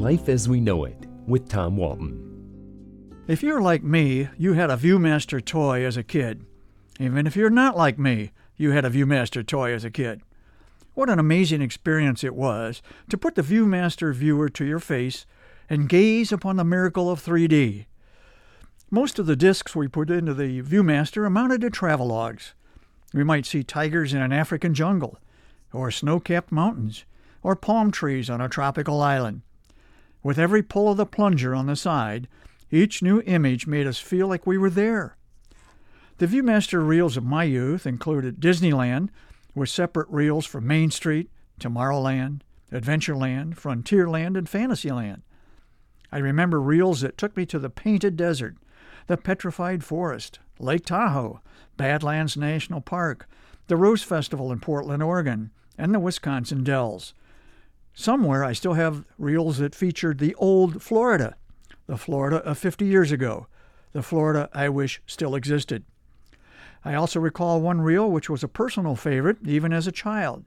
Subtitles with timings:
[0.00, 0.96] Life as We Know It
[1.26, 3.22] with Tom Walton.
[3.28, 6.46] If you're like me, you had a Viewmaster toy as a kid.
[6.98, 10.22] Even if you're not like me, you had a Viewmaster toy as a kid.
[10.94, 12.80] What an amazing experience it was
[13.10, 15.26] to put the Viewmaster viewer to your face
[15.68, 17.84] and gaze upon the miracle of 3D.
[18.90, 22.54] Most of the discs we put into the Viewmaster amounted to travelogues.
[23.12, 25.18] We might see tigers in an African jungle,
[25.74, 27.04] or snow capped mountains,
[27.42, 29.42] or palm trees on a tropical island.
[30.22, 32.28] With every pull of the plunger on the side,
[32.70, 35.16] each new image made us feel like we were there.
[36.18, 39.08] The Viewmaster reels of my youth included Disneyland,
[39.54, 45.22] with separate reels for Main Street, Tomorrowland, Adventureland, Frontierland, and Fantasyland.
[46.12, 48.56] I remember reels that took me to the Painted Desert,
[49.06, 51.40] the Petrified Forest, Lake Tahoe,
[51.76, 53.28] Badlands National Park,
[53.66, 57.14] the Rose Festival in Portland, Oregon, and the Wisconsin Dells.
[58.00, 61.36] Somewhere I still have reels that featured the old Florida,
[61.86, 63.46] the Florida of 50 years ago,
[63.92, 65.84] the Florida I wish still existed.
[66.82, 70.46] I also recall one reel which was a personal favorite even as a child.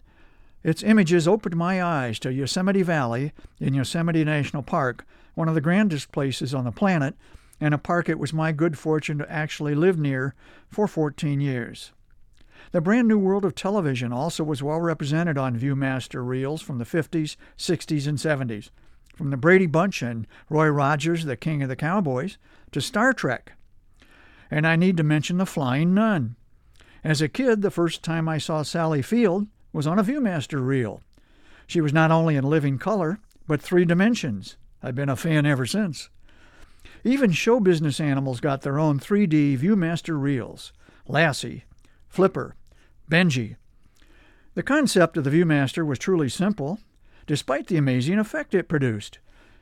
[0.63, 5.61] Its images opened my eyes to Yosemite Valley in Yosemite National Park, one of the
[5.61, 7.13] grandest places on the planet,
[7.61, 10.33] and a park it was my good fortune to actually live near
[10.69, 11.91] for 14 years.
[12.71, 16.85] The brand new world of television also was well represented on Viewmaster reels from the
[16.85, 18.69] 50s, 60s, and 70s,
[19.15, 22.37] from the Brady Bunch and Roy Rogers, the King of the Cowboys,
[22.71, 23.53] to Star Trek.
[24.49, 26.35] And I need to mention The Flying Nun.
[27.03, 31.01] As a kid, the first time I saw Sally Field was on a Viewmaster reel.
[31.67, 34.57] She was not only in living color, but three dimensions.
[34.81, 36.09] I've been a fan ever since.
[37.03, 40.71] Even show business animals got their own 3D Viewmaster reels
[41.07, 41.65] Lassie,
[42.13, 42.55] Flipper,
[43.09, 43.55] Benji.
[44.53, 46.77] The concept of the Viewmaster was truly simple,
[47.25, 49.17] despite the amazing effect it produced.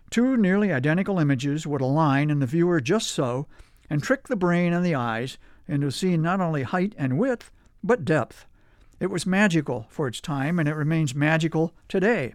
[0.10, 3.48] Two nearly identical images would align in the viewer just so
[3.90, 7.52] and trick the brain and the eyes into seeing not only height and width,
[7.82, 8.46] but depth.
[9.00, 12.34] It was magical for its time, and it remains magical today.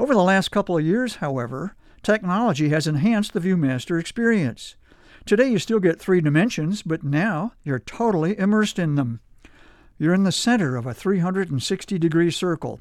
[0.00, 4.74] Over the last couple of years, however, technology has enhanced the Viewmaster experience.
[5.26, 9.20] Today you still get three dimensions, but now you're totally immersed in them.
[9.98, 12.80] You're in the center of a 360 degree circle.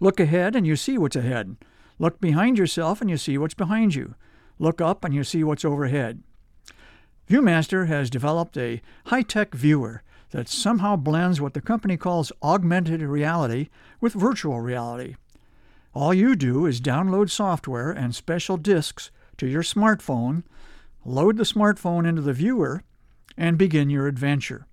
[0.00, 1.56] Look ahead and you see what's ahead.
[1.98, 4.14] Look behind yourself and you see what's behind you.
[4.58, 6.22] Look up and you see what's overhead.
[7.28, 13.02] Viewmaster has developed a high tech viewer that somehow blends what the company calls augmented
[13.02, 13.68] reality
[14.00, 15.14] with virtual reality.
[15.92, 20.44] All you do is download software and special disks to your smartphone,
[21.04, 22.82] load the smartphone into the viewer,
[23.36, 24.66] and begin your adventure.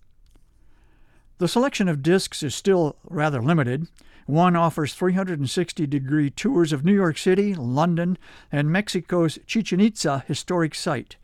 [1.38, 3.88] The selection of discs is still rather limited.
[4.26, 8.18] One offers 360 degree tours of New York City, London,
[8.52, 11.16] and Mexico's Chichen Itza historic site.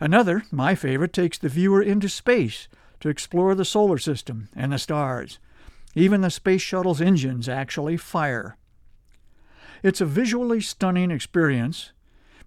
[0.00, 2.66] Another, my favorite, takes the viewer into space
[3.00, 5.38] to explore the solar system and the stars.
[5.94, 8.56] Even the space shuttle's engines actually fire.
[9.82, 11.92] It's a visually stunning experience,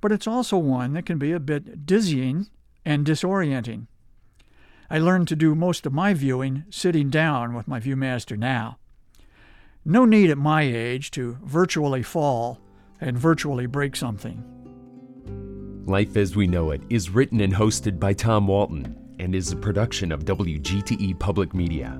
[0.05, 2.45] but it's also one that can be a bit dizzying
[2.85, 3.87] and disorienting.
[4.87, 8.77] I learned to do most of my viewing sitting down with my Viewmaster now.
[9.83, 12.61] No need at my age to virtually fall
[13.01, 14.43] and virtually break something.
[15.87, 19.55] Life as We Know It is written and hosted by Tom Walton and is a
[19.55, 21.99] production of WGTE Public Media.